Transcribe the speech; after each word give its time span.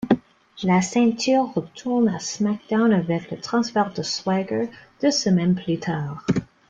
La 0.63 0.81
ceinture 0.81 1.53
retourne 1.53 2.07
à 2.07 2.17
SmackDown 2.17 2.91
avec 2.91 3.29
le 3.29 3.37
transfert 3.37 3.93
de 3.93 4.01
Swagger, 4.01 4.67
deux 4.99 5.11
semaines 5.11 5.53
plus 5.53 5.77
tard. 5.77 6.25